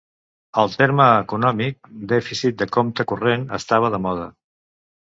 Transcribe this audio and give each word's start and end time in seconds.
El 0.61 0.71
terme 0.79 1.05
econòmic 1.17 1.91
"dèficit 2.15 2.59
de 2.65 2.69
compte 2.79 3.09
corrent" 3.15 3.49
estava 3.63 3.97
de 3.99 4.05
moda. 4.11 4.31